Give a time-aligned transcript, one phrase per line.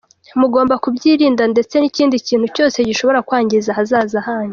[0.39, 4.49] Mugomba kubyirinda ndetse n’ikindi kintu cyose gishobora kwangiza ahazaza hanyu."